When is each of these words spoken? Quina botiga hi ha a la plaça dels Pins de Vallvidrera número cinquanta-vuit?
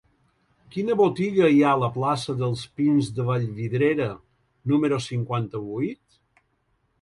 Quina 0.75 0.93
botiga 1.01 1.49
hi 1.55 1.59
ha 1.65 1.73
a 1.75 1.81
la 1.81 1.89
plaça 1.97 2.35
dels 2.39 2.63
Pins 2.79 3.11
de 3.19 3.27
Vallvidrera 3.29 4.09
número 4.73 5.01
cinquanta-vuit? 5.11 6.01